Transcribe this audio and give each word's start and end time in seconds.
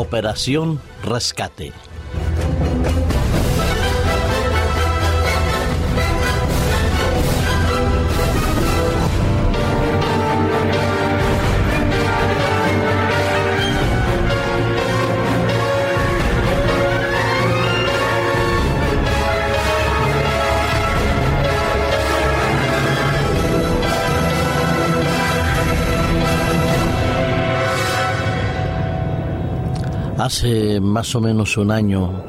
Operación 0.00 0.80
Rescate. 1.04 1.74
Hace 30.30 30.80
más 30.80 31.16
o 31.16 31.20
menos 31.20 31.56
un 31.56 31.72
año, 31.72 32.22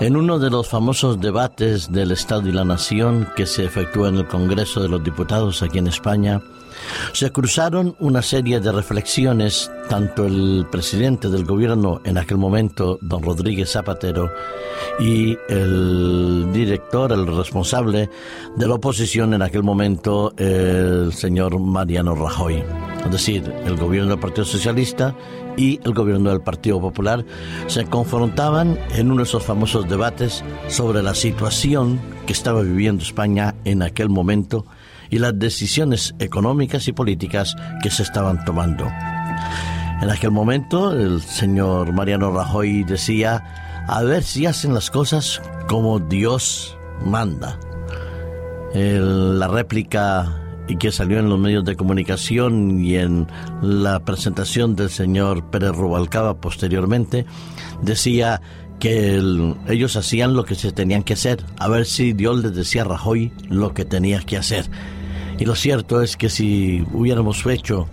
en 0.00 0.16
uno 0.16 0.40
de 0.40 0.50
los 0.50 0.68
famosos 0.68 1.20
debates 1.20 1.92
del 1.92 2.10
Estado 2.10 2.48
y 2.48 2.52
la 2.52 2.64
Nación 2.64 3.28
que 3.36 3.46
se 3.46 3.64
efectúa 3.64 4.08
en 4.08 4.16
el 4.16 4.26
Congreso 4.26 4.82
de 4.82 4.88
los 4.88 5.04
Diputados 5.04 5.62
aquí 5.62 5.78
en 5.78 5.86
España, 5.86 6.42
se 7.12 7.30
cruzaron 7.30 7.94
una 8.00 8.20
serie 8.20 8.58
de 8.58 8.72
reflexiones, 8.72 9.70
tanto 9.88 10.26
el 10.26 10.66
presidente 10.72 11.28
del 11.28 11.44
gobierno 11.44 12.00
en 12.02 12.18
aquel 12.18 12.36
momento, 12.36 12.98
don 13.00 13.22
Rodríguez 13.22 13.70
Zapatero, 13.70 14.28
y 14.98 15.38
el 15.48 16.52
director, 16.52 17.12
el 17.12 17.28
responsable 17.28 18.10
de 18.56 18.66
la 18.66 18.74
oposición 18.74 19.34
en 19.34 19.42
aquel 19.42 19.62
momento, 19.62 20.34
el 20.36 21.12
señor 21.12 21.60
Mariano 21.60 22.16
Rajoy. 22.16 22.64
Es 23.04 23.10
decir, 23.10 23.52
el 23.64 23.76
gobierno 23.76 24.10
del 24.10 24.20
Partido 24.20 24.44
Socialista 24.44 25.14
y 25.56 25.80
el 25.84 25.92
gobierno 25.94 26.30
del 26.30 26.42
Partido 26.42 26.80
Popular 26.80 27.24
se 27.66 27.84
confrontaban 27.84 28.78
en 28.94 29.10
uno 29.10 29.18
de 29.18 29.22
esos 29.24 29.42
famosos 29.42 29.88
debates 29.88 30.44
sobre 30.68 31.02
la 31.02 31.14
situación 31.14 32.00
que 32.26 32.32
estaba 32.32 32.62
viviendo 32.62 33.02
España 33.02 33.54
en 33.64 33.82
aquel 33.82 34.08
momento 34.08 34.66
y 35.08 35.18
las 35.18 35.38
decisiones 35.38 36.14
económicas 36.18 36.86
y 36.88 36.92
políticas 36.92 37.56
que 37.82 37.90
se 37.90 38.02
estaban 38.02 38.44
tomando. 38.44 38.86
En 40.00 40.08
aquel 40.08 40.30
momento 40.30 40.92
el 40.92 41.20
señor 41.20 41.92
Mariano 41.92 42.30
Rajoy 42.30 42.84
decía, 42.84 43.84
a 43.88 44.02
ver 44.02 44.22
si 44.22 44.46
hacen 44.46 44.72
las 44.72 44.90
cosas 44.90 45.42
como 45.68 45.98
Dios 45.98 46.76
manda. 47.04 47.58
la 48.72 49.48
réplica 49.48 50.49
y 50.70 50.76
que 50.76 50.92
salió 50.92 51.18
en 51.18 51.28
los 51.28 51.38
medios 51.38 51.64
de 51.64 51.74
comunicación 51.74 52.78
y 52.78 52.94
en 52.94 53.26
la 53.60 53.98
presentación 54.04 54.76
del 54.76 54.88
señor 54.88 55.50
Pérez 55.50 55.72
Rubalcaba 55.72 56.40
posteriormente, 56.40 57.26
decía 57.82 58.40
que 58.78 59.20
ellos 59.68 59.96
hacían 59.96 60.34
lo 60.34 60.44
que 60.44 60.54
se 60.54 60.70
tenían 60.70 61.02
que 61.02 61.14
hacer, 61.14 61.44
a 61.58 61.66
ver 61.66 61.86
si 61.86 62.12
Dios 62.12 62.40
les 62.40 62.54
decía 62.54 62.82
a 62.82 62.84
Rajoy 62.84 63.32
lo 63.48 63.74
que 63.74 63.84
tenía 63.84 64.20
que 64.20 64.36
hacer. 64.36 64.70
Y 65.40 65.44
lo 65.44 65.56
cierto 65.56 66.02
es 66.02 66.16
que 66.16 66.28
si 66.28 66.86
hubiéramos 66.92 67.44
hecho 67.46 67.88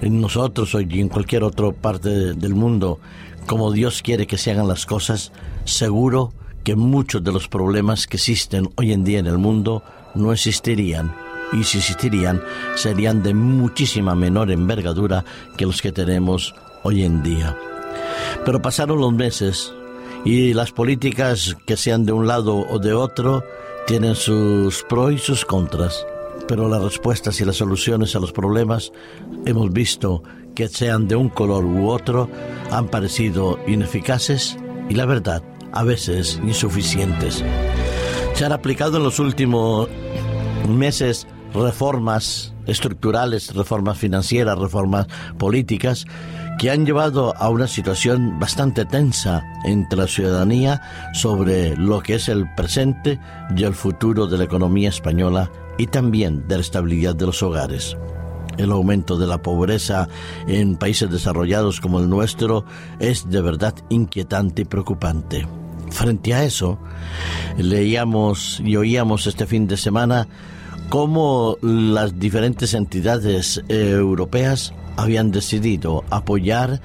en 0.00 0.22
nosotros 0.22 0.74
o 0.74 0.80
en 0.80 1.10
cualquier 1.10 1.44
otra 1.44 1.72
parte 1.72 2.08
del 2.32 2.54
mundo 2.54 3.00
como 3.46 3.70
Dios 3.70 4.00
quiere 4.00 4.26
que 4.26 4.38
se 4.38 4.50
hagan 4.50 4.66
las 4.66 4.86
cosas, 4.86 5.30
seguro 5.66 6.32
que 6.62 6.74
muchos 6.74 7.22
de 7.22 7.32
los 7.32 7.48
problemas 7.48 8.06
que 8.06 8.16
existen 8.16 8.70
hoy 8.76 8.92
en 8.92 9.04
día 9.04 9.18
en 9.18 9.26
el 9.26 9.36
mundo 9.36 9.82
no 10.14 10.32
existirían 10.32 11.23
y 11.52 11.64
si 11.64 11.78
existirían 11.78 12.42
serían 12.74 13.22
de 13.22 13.34
muchísima 13.34 14.14
menor 14.14 14.50
envergadura 14.50 15.24
que 15.56 15.66
los 15.66 15.82
que 15.82 15.92
tenemos 15.92 16.54
hoy 16.82 17.04
en 17.04 17.22
día. 17.22 17.56
Pero 18.44 18.60
pasaron 18.60 19.00
los 19.00 19.12
meses 19.12 19.72
y 20.24 20.54
las 20.54 20.72
políticas 20.72 21.56
que 21.66 21.76
sean 21.76 22.06
de 22.06 22.12
un 22.12 22.26
lado 22.26 22.56
o 22.56 22.78
de 22.78 22.92
otro 22.92 23.44
tienen 23.86 24.14
sus 24.14 24.82
pros 24.88 25.12
y 25.12 25.18
sus 25.18 25.44
contras. 25.44 26.06
Pero 26.48 26.68
las 26.68 26.82
respuestas 26.82 27.40
y 27.40 27.44
las 27.44 27.56
soluciones 27.56 28.14
a 28.16 28.20
los 28.20 28.32
problemas 28.32 28.92
hemos 29.46 29.72
visto 29.72 30.22
que 30.54 30.68
sean 30.68 31.08
de 31.08 31.16
un 31.16 31.28
color 31.28 31.64
u 31.64 31.88
otro 31.88 32.28
han 32.70 32.88
parecido 32.88 33.58
ineficaces 33.66 34.56
y 34.88 34.94
la 34.94 35.06
verdad 35.06 35.42
a 35.72 35.82
veces 35.82 36.40
insuficientes. 36.44 37.42
Se 38.34 38.44
han 38.44 38.52
aplicado 38.52 38.96
en 38.98 39.04
los 39.04 39.18
últimos 39.18 39.88
meses 40.68 41.26
reformas 41.54 42.52
estructurales, 42.66 43.54
reformas 43.54 43.98
financieras, 43.98 44.58
reformas 44.58 45.06
políticas, 45.38 46.06
que 46.58 46.70
han 46.70 46.86
llevado 46.86 47.34
a 47.36 47.48
una 47.48 47.66
situación 47.66 48.38
bastante 48.38 48.84
tensa 48.84 49.44
entre 49.64 49.98
la 49.98 50.06
ciudadanía 50.06 50.80
sobre 51.12 51.76
lo 51.76 52.00
que 52.00 52.14
es 52.14 52.28
el 52.28 52.52
presente 52.54 53.18
y 53.56 53.64
el 53.64 53.74
futuro 53.74 54.26
de 54.26 54.38
la 54.38 54.44
economía 54.44 54.88
española 54.88 55.50
y 55.78 55.86
también 55.88 56.46
de 56.46 56.56
la 56.56 56.60
estabilidad 56.60 57.16
de 57.16 57.26
los 57.26 57.42
hogares. 57.42 57.96
El 58.56 58.70
aumento 58.70 59.18
de 59.18 59.26
la 59.26 59.42
pobreza 59.42 60.08
en 60.46 60.76
países 60.76 61.10
desarrollados 61.10 61.80
como 61.80 61.98
el 61.98 62.08
nuestro 62.08 62.64
es 63.00 63.28
de 63.28 63.40
verdad 63.40 63.74
inquietante 63.88 64.62
y 64.62 64.64
preocupante. 64.64 65.44
Frente 65.94 66.34
a 66.34 66.42
eso, 66.42 66.76
leíamos 67.56 68.60
y 68.64 68.74
oíamos 68.74 69.28
este 69.28 69.46
fin 69.46 69.68
de 69.68 69.76
semana 69.76 70.26
cómo 70.88 71.56
las 71.62 72.18
diferentes 72.18 72.74
entidades 72.74 73.62
eh, 73.68 73.90
europeas 73.92 74.74
habían 74.96 75.30
decidido 75.30 76.02
apoyar 76.10 76.80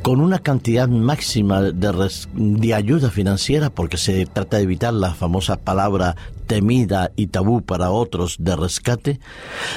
con 0.00 0.22
una 0.22 0.38
cantidad 0.38 0.88
máxima 0.88 1.60
de, 1.60 2.10
de, 2.32 2.74
ayuda 2.74 3.10
financiera, 3.10 3.68
porque 3.68 3.98
se 3.98 4.24
trata 4.24 4.56
de 4.56 4.62
evitar 4.62 4.94
la 4.94 5.12
famosa 5.12 5.58
palabra 5.58 6.16
temida 6.46 7.10
y 7.14 7.26
tabú 7.26 7.60
para 7.60 7.90
otros 7.90 8.36
de 8.38 8.56
rescate, 8.56 9.20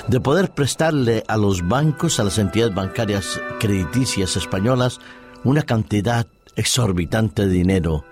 de 0.07 0.19
poder 0.21 0.53
prestarle 0.53 1.25
a 1.27 1.35
los 1.35 1.67
bancos, 1.67 2.21
a 2.21 2.23
las 2.23 2.37
entidades 2.37 2.73
bancarias 2.73 3.41
crediticias 3.59 4.37
españolas, 4.37 4.99
una 5.43 5.63
cantidad 5.63 6.27
exorbitante 6.55 7.45
de 7.45 7.51
dinero, 7.51 8.05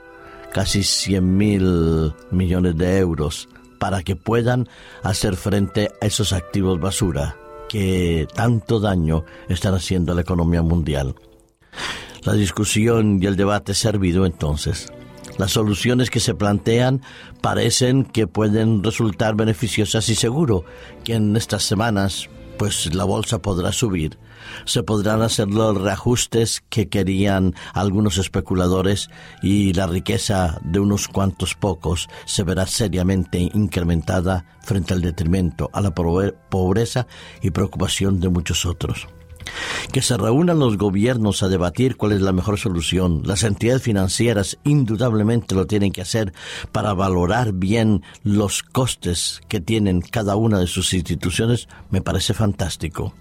casi 0.57 0.81
100 0.81 1.37
mil 1.37 2.15
millones 2.31 2.75
de 2.75 2.97
euros, 2.97 3.47
para 3.77 4.01
que 4.01 4.15
puedan 4.15 4.67
hacer 5.03 5.35
frente 5.35 5.91
a 6.01 6.07
esos 6.07 6.33
activos 6.33 6.79
basura 6.79 7.37
que 7.69 8.27
tanto 8.33 8.79
daño 8.79 9.23
están 9.49 9.75
haciendo 9.75 10.13
a 10.13 10.15
la 10.15 10.21
economía 10.21 10.63
mundial. 10.63 11.13
La 12.23 12.33
discusión 12.33 13.19
y 13.21 13.27
el 13.27 13.35
debate 13.35 13.75
servido 13.75 14.25
entonces. 14.25 14.91
Las 15.37 15.51
soluciones 15.51 16.09
que 16.09 16.19
se 16.19 16.33
plantean 16.33 17.03
parecen 17.39 18.03
que 18.03 18.25
pueden 18.25 18.83
resultar 18.83 19.35
beneficiosas 19.35 20.09
y 20.09 20.15
seguro 20.15 20.65
que 21.03 21.13
en 21.13 21.37
estas 21.37 21.61
semanas 21.61 22.31
pues 22.57 22.93
la 22.93 23.03
bolsa 23.03 23.41
podrá 23.41 23.71
subir 23.71 24.17
se 24.65 24.83
podrán 24.83 25.21
hacer 25.21 25.47
los 25.47 25.79
reajustes 25.79 26.63
que 26.69 26.89
querían 26.89 27.55
algunos 27.73 28.17
especuladores 28.17 29.09
y 29.41 29.73
la 29.73 29.87
riqueza 29.87 30.59
de 30.63 30.79
unos 30.79 31.07
cuantos 31.07 31.55
pocos 31.55 32.07
se 32.25 32.43
verá 32.43 32.65
seriamente 32.67 33.39
incrementada 33.39 34.45
frente 34.61 34.93
al 34.93 35.01
detrimento, 35.01 35.69
a 35.73 35.81
la 35.81 35.93
pobreza 35.93 37.07
y 37.41 37.51
preocupación 37.51 38.19
de 38.19 38.29
muchos 38.29 38.65
otros. 38.65 39.07
Que 39.91 40.01
se 40.01 40.17
reúnan 40.17 40.59
los 40.59 40.77
gobiernos 40.77 41.43
a 41.43 41.49
debatir 41.49 41.97
cuál 41.97 42.11
es 42.13 42.21
la 42.21 42.33
mejor 42.33 42.57
solución. 42.59 43.21
Las 43.25 43.43
entidades 43.43 43.83
financieras 43.83 44.57
indudablemente 44.63 45.55
lo 45.55 45.67
tienen 45.67 45.91
que 45.91 46.01
hacer 46.01 46.33
para 46.71 46.93
valorar 46.93 47.53
bien 47.53 48.03
los 48.23 48.63
costes 48.63 49.41
que 49.47 49.61
tienen 49.61 50.01
cada 50.01 50.35
una 50.35 50.59
de 50.59 50.67
sus 50.67 50.93
instituciones. 50.93 51.67
Me 51.89 52.01
parece 52.01 52.33
fantástico 52.33 53.13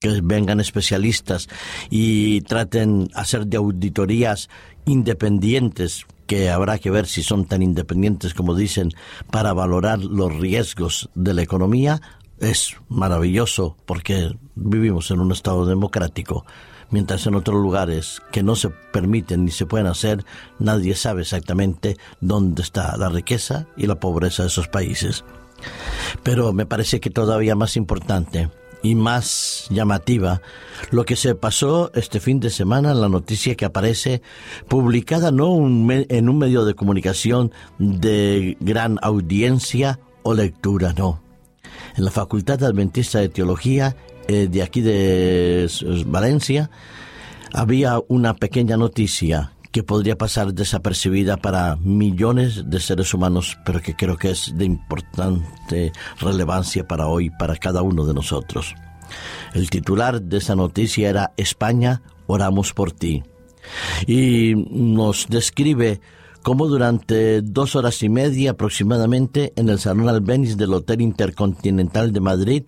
que 0.00 0.20
vengan 0.22 0.60
especialistas 0.60 1.48
y 1.90 2.42
traten 2.42 3.08
hacer 3.14 3.46
de 3.46 3.56
auditorías 3.56 4.48
independientes 4.86 6.06
que 6.28 6.50
habrá 6.50 6.78
que 6.78 6.90
ver 6.90 7.06
si 7.06 7.22
son 7.22 7.46
tan 7.46 7.62
independientes 7.62 8.34
como 8.34 8.54
dicen 8.54 8.90
para 9.32 9.54
valorar 9.54 9.98
los 9.98 10.36
riesgos 10.36 11.08
de 11.14 11.34
la 11.34 11.42
economía 11.42 12.00
es 12.40 12.76
maravilloso 12.88 13.76
porque 13.86 14.32
vivimos 14.54 15.10
en 15.10 15.20
un 15.20 15.32
estado 15.32 15.66
democrático 15.66 16.44
mientras 16.90 17.26
en 17.26 17.34
otros 17.34 17.60
lugares 17.60 18.22
que 18.32 18.42
no 18.42 18.56
se 18.56 18.70
permiten 18.70 19.44
ni 19.44 19.50
se 19.50 19.66
pueden 19.66 19.86
hacer, 19.86 20.24
nadie 20.58 20.94
sabe 20.94 21.22
exactamente 21.22 21.96
dónde 22.20 22.62
está 22.62 22.96
la 22.96 23.08
riqueza 23.08 23.66
y 23.76 23.86
la 23.86 24.00
pobreza 24.00 24.42
de 24.42 24.48
esos 24.48 24.68
países. 24.68 25.24
Pero 26.22 26.52
me 26.52 26.66
parece 26.66 27.00
que 27.00 27.10
todavía 27.10 27.54
más 27.54 27.76
importante 27.76 28.48
y 28.80 28.94
más 28.94 29.66
llamativa 29.70 30.40
lo 30.90 31.04
que 31.04 31.16
se 31.16 31.34
pasó 31.34 31.90
este 31.94 32.20
fin 32.20 32.38
de 32.38 32.50
semana, 32.50 32.94
la 32.94 33.08
noticia 33.08 33.56
que 33.56 33.64
aparece 33.64 34.22
publicada 34.68 35.32
no 35.32 35.56
en 35.56 36.28
un 36.28 36.38
medio 36.38 36.64
de 36.64 36.74
comunicación 36.74 37.52
de 37.78 38.56
gran 38.60 38.98
audiencia 39.02 39.98
o 40.22 40.32
lectura, 40.34 40.94
no. 40.96 41.27
En 41.96 42.04
la 42.04 42.10
Facultad 42.10 42.62
Adventista 42.62 43.18
de 43.18 43.28
Teología 43.28 43.96
eh, 44.28 44.48
de 44.50 44.62
aquí 44.62 44.80
de 44.80 45.70
Valencia 46.06 46.70
había 47.52 47.98
una 48.08 48.34
pequeña 48.34 48.76
noticia 48.76 49.52
que 49.72 49.82
podría 49.82 50.16
pasar 50.16 50.54
desapercibida 50.54 51.36
para 51.36 51.76
millones 51.76 52.68
de 52.68 52.80
seres 52.80 53.12
humanos, 53.14 53.58
pero 53.64 53.80
que 53.80 53.94
creo 53.94 54.16
que 54.16 54.30
es 54.30 54.52
de 54.56 54.64
importante 54.64 55.92
relevancia 56.20 56.86
para 56.86 57.06
hoy, 57.06 57.30
para 57.30 57.56
cada 57.56 57.82
uno 57.82 58.04
de 58.04 58.14
nosotros. 58.14 58.74
El 59.54 59.70
titular 59.70 60.20
de 60.20 60.38
esa 60.38 60.54
noticia 60.54 61.08
era 61.08 61.32
España, 61.36 62.02
oramos 62.26 62.72
por 62.72 62.92
ti. 62.92 63.22
Y 64.06 64.54
nos 64.70 65.26
describe 65.28 66.00
cómo 66.42 66.66
durante 66.66 67.42
dos 67.42 67.76
horas 67.76 68.02
y 68.02 68.08
media 68.08 68.52
aproximadamente 68.52 69.52
en 69.56 69.68
el 69.68 69.78
Salón 69.78 70.08
Albéniz 70.08 70.56
del 70.56 70.74
Hotel 70.74 71.00
Intercontinental 71.00 72.12
de 72.12 72.20
Madrid 72.20 72.62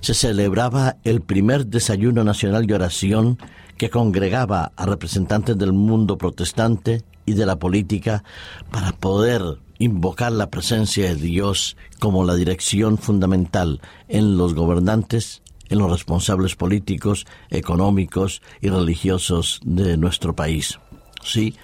se 0.00 0.14
celebraba 0.14 0.96
el 1.04 1.20
primer 1.20 1.66
desayuno 1.66 2.24
nacional 2.24 2.66
de 2.66 2.74
oración 2.74 3.38
que 3.76 3.90
congregaba 3.90 4.72
a 4.76 4.86
representantes 4.86 5.56
del 5.58 5.72
mundo 5.72 6.16
protestante 6.16 7.02
y 7.26 7.32
de 7.32 7.46
la 7.46 7.56
política 7.56 8.24
para 8.70 8.92
poder 8.92 9.42
invocar 9.78 10.32
la 10.32 10.50
presencia 10.50 11.08
de 11.08 11.16
Dios 11.16 11.76
como 11.98 12.24
la 12.24 12.34
dirección 12.34 12.98
fundamental 12.98 13.80
en 14.08 14.36
los 14.36 14.54
gobernantes, 14.54 15.42
en 15.68 15.78
los 15.78 15.90
responsables 15.90 16.54
políticos, 16.54 17.26
económicos 17.50 18.42
y 18.60 18.68
religiosos 18.68 19.60
de 19.64 19.96
nuestro 19.96 20.36
país. 20.36 20.78
Sí, 21.24 21.56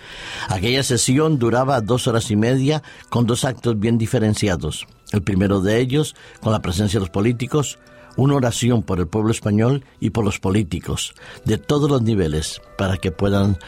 aquella 0.48 0.82
sesión 0.82 1.38
duraba 1.38 1.80
dos 1.82 2.08
horas 2.08 2.30
y 2.30 2.36
media 2.36 2.82
con 3.10 3.26
dos 3.26 3.44
actos 3.44 3.78
bien 3.78 3.98
diferenciados. 3.98 4.86
El 5.12 5.22
primero 5.22 5.60
de 5.60 5.80
ellos, 5.80 6.16
con 6.40 6.52
la 6.52 6.62
presencia 6.62 6.98
de 6.98 7.04
los 7.04 7.10
políticos, 7.10 7.78
una 8.16 8.34
oración 8.34 8.82
por 8.82 9.00
el 9.00 9.06
pueblo 9.06 9.30
español 9.30 9.84
y 10.00 10.10
por 10.10 10.24
los 10.24 10.40
políticos 10.40 11.14
de 11.44 11.58
todos 11.58 11.90
los 11.90 12.02
niveles 12.02 12.60
para 12.78 12.96
que 12.96 13.12
puedan 13.12 13.58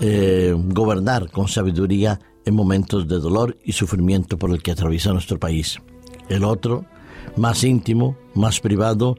eh, 0.00 0.54
gobernar 0.56 1.30
con 1.30 1.48
sabiduría 1.48 2.18
en 2.44 2.54
momentos 2.54 3.06
de 3.06 3.18
dolor 3.18 3.56
y 3.64 3.72
sufrimiento 3.72 4.38
por 4.38 4.50
el 4.50 4.62
que 4.62 4.72
atraviesa 4.72 5.12
nuestro 5.12 5.38
país. 5.38 5.78
El 6.28 6.44
otro, 6.44 6.86
más 7.36 7.62
íntimo, 7.62 8.16
más 8.34 8.60
privado, 8.60 9.16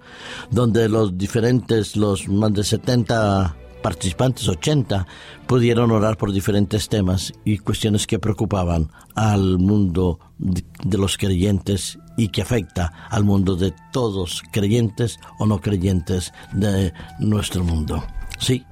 donde 0.52 0.90
los 0.90 1.18
diferentes, 1.18 1.96
los 1.96 2.28
más 2.28 2.54
de 2.54 2.64
70 2.64 3.56
participantes, 3.84 4.48
80, 4.50 5.06
pudieron 5.46 5.92
orar 5.92 6.18
por 6.18 6.32
diferentes 6.32 6.90
temas 6.90 7.34
y 7.46 7.60
cuestiones 7.60 8.08
que 8.08 8.18
preocupaban 8.18 8.90
al 9.14 9.60
mundo 9.60 10.20
de 10.40 10.98
los 10.98 11.18
creyentes 11.18 12.00
y 12.18 12.30
que 12.30 12.42
afecta 12.42 13.08
al 13.12 13.24
mundo 13.24 13.56
de 13.56 13.74
todos 13.92 14.42
creyentes 14.52 15.20
o 15.38 15.46
no 15.46 15.60
creyentes 15.60 16.34
de 16.54 16.94
nuestro 17.20 17.64
mundo. 17.64 18.04
Sí, 18.40 18.66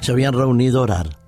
se 0.00 0.12
habían 0.12 0.34
reunido 0.34 0.80
a 0.80 0.82
orar. 0.82 1.18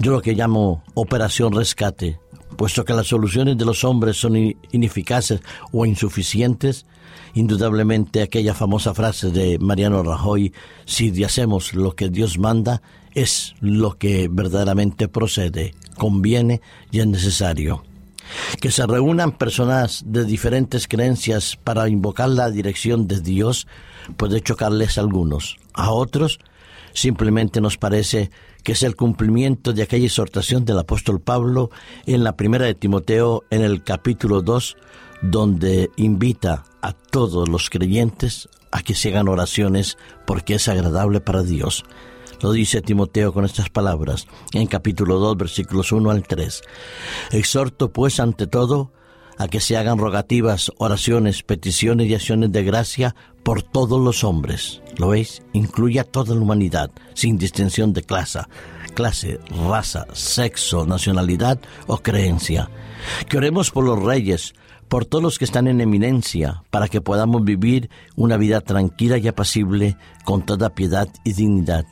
Yo 0.00 0.12
lo 0.12 0.20
que 0.20 0.34
llamo 0.34 0.82
operación 0.94 1.52
rescate, 1.52 2.18
puesto 2.56 2.84
que 2.84 2.92
las 2.92 3.06
soluciones 3.06 3.56
de 3.56 3.64
los 3.64 3.84
hombres 3.84 4.16
son 4.16 4.36
ineficaces 4.72 5.40
o 5.72 5.86
insuficientes, 5.86 6.86
indudablemente 7.34 8.22
aquella 8.22 8.54
famosa 8.54 8.94
frase 8.94 9.30
de 9.30 9.58
Mariano 9.58 10.02
Rajoy, 10.02 10.52
si 10.84 11.24
hacemos 11.24 11.74
lo 11.74 11.92
que 11.92 12.08
Dios 12.08 12.38
manda, 12.38 12.82
es 13.14 13.54
lo 13.60 13.96
que 13.96 14.28
verdaderamente 14.30 15.08
procede, 15.08 15.74
conviene 15.96 16.60
y 16.90 17.00
es 17.00 17.06
necesario. 17.06 17.84
Que 18.60 18.70
se 18.70 18.86
reúnan 18.86 19.32
personas 19.32 20.02
de 20.06 20.24
diferentes 20.24 20.88
creencias 20.88 21.56
para 21.62 21.88
invocar 21.88 22.30
la 22.30 22.50
dirección 22.50 23.06
de 23.06 23.20
Dios 23.20 23.66
puede 24.16 24.40
chocarles 24.40 24.98
a 24.98 25.02
algunos, 25.02 25.56
a 25.74 25.90
otros 25.90 26.38
simplemente 26.94 27.60
nos 27.60 27.76
parece 27.76 28.30
que 28.62 28.72
es 28.72 28.82
el 28.82 28.96
cumplimiento 28.96 29.72
de 29.72 29.82
aquella 29.82 30.06
exhortación 30.06 30.64
del 30.64 30.78
apóstol 30.78 31.20
Pablo 31.20 31.70
en 32.06 32.24
la 32.24 32.36
primera 32.36 32.64
de 32.64 32.74
Timoteo 32.74 33.44
en 33.50 33.62
el 33.62 33.84
capítulo 33.84 34.40
2 34.40 34.76
donde 35.20 35.90
invita 35.96 36.64
a 36.80 36.92
todos 36.92 37.48
los 37.48 37.68
creyentes 37.68 38.48
a 38.70 38.82
que 38.82 38.94
se 38.94 39.08
hagan 39.10 39.28
oraciones 39.28 39.98
porque 40.26 40.54
es 40.54 40.68
agradable 40.68 41.20
para 41.20 41.42
Dios. 41.42 41.84
Lo 42.42 42.52
dice 42.52 42.82
Timoteo 42.82 43.32
con 43.32 43.44
estas 43.44 43.70
palabras 43.70 44.26
en 44.52 44.66
capítulo 44.66 45.18
2 45.18 45.36
versículos 45.36 45.92
1 45.92 46.10
al 46.10 46.26
3. 46.26 46.62
Exhorto 47.32 47.92
pues 47.92 48.20
ante 48.20 48.46
todo 48.46 48.92
a 49.38 49.48
que 49.48 49.60
se 49.60 49.76
hagan 49.76 49.98
rogativas, 49.98 50.70
oraciones, 50.78 51.42
peticiones 51.42 52.08
y 52.08 52.14
acciones 52.14 52.52
de 52.52 52.64
gracia 52.64 53.14
por 53.42 53.62
todos 53.62 54.00
los 54.00 54.24
hombres. 54.24 54.82
¿Lo 54.96 55.08
veis? 55.08 55.42
Incluye 55.52 56.00
a 56.00 56.04
toda 56.04 56.34
la 56.34 56.40
humanidad, 56.40 56.90
sin 57.14 57.38
distinción 57.38 57.92
de 57.92 58.02
clase, 58.02 58.40
clase, 58.94 59.38
raza, 59.68 60.06
sexo, 60.12 60.86
nacionalidad 60.86 61.60
o 61.86 61.98
creencia. 61.98 62.70
Que 63.28 63.36
oremos 63.36 63.70
por 63.70 63.84
los 63.84 64.02
reyes, 64.02 64.54
por 64.88 65.04
todos 65.04 65.22
los 65.22 65.38
que 65.38 65.44
están 65.44 65.68
en 65.68 65.80
eminencia, 65.80 66.62
para 66.70 66.88
que 66.88 67.00
podamos 67.00 67.44
vivir 67.44 67.90
una 68.16 68.36
vida 68.36 68.60
tranquila 68.60 69.18
y 69.18 69.28
apacible 69.28 69.96
con 70.24 70.44
toda 70.46 70.74
piedad 70.74 71.08
y 71.24 71.32
dignidad, 71.32 71.86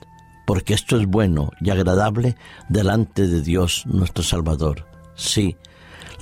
porque 0.47 0.75
esto 0.75 0.97
es 0.97 1.07
bueno 1.07 1.51
y 1.61 1.71
agradable 1.71 2.37
delante 2.69 3.27
de 3.27 3.43
Dios 3.43 3.85
nuestro 3.87 4.23
Salvador. 4.23 4.87
Sí, 5.15 5.57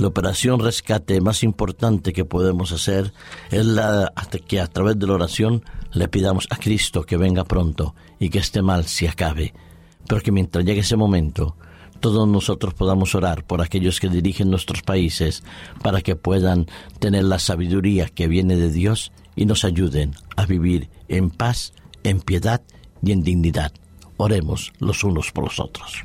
la 0.00 0.08
operación 0.08 0.60
rescate 0.60 1.20
más 1.20 1.42
importante 1.42 2.14
que 2.14 2.24
podemos 2.24 2.72
hacer 2.72 3.12
es 3.50 3.66
la 3.66 4.12
que 4.46 4.58
a 4.58 4.66
través 4.66 4.98
de 4.98 5.06
la 5.06 5.12
oración 5.12 5.62
le 5.92 6.08
pidamos 6.08 6.46
a 6.50 6.56
Cristo 6.56 7.02
que 7.02 7.18
venga 7.18 7.44
pronto 7.44 7.94
y 8.18 8.30
que 8.30 8.38
este 8.38 8.62
mal 8.62 8.86
se 8.86 9.08
acabe, 9.08 9.52
pero 10.08 10.22
que 10.22 10.32
mientras 10.32 10.64
llegue 10.64 10.80
ese 10.80 10.96
momento 10.96 11.54
todos 12.00 12.26
nosotros 12.26 12.72
podamos 12.72 13.14
orar 13.14 13.44
por 13.44 13.60
aquellos 13.60 14.00
que 14.00 14.08
dirigen 14.08 14.50
nuestros 14.50 14.80
países 14.80 15.42
para 15.82 16.00
que 16.00 16.16
puedan 16.16 16.66
tener 16.98 17.24
la 17.24 17.38
sabiduría 17.38 18.08
que 18.08 18.26
viene 18.26 18.56
de 18.56 18.70
Dios 18.70 19.12
y 19.36 19.44
nos 19.44 19.66
ayuden 19.66 20.14
a 20.34 20.46
vivir 20.46 20.88
en 21.08 21.28
paz, 21.28 21.74
en 22.04 22.22
piedad 22.22 22.62
y 23.02 23.12
en 23.12 23.22
dignidad. 23.22 23.72
Oremos 24.16 24.72
los 24.78 25.04
unos 25.04 25.30
por 25.30 25.44
los 25.44 25.60
otros. 25.60 26.04